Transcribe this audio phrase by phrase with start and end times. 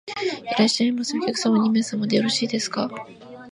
[0.55, 1.15] いらっしゃいませ。
[1.15, 2.89] お客様は二名様でよろしいですか？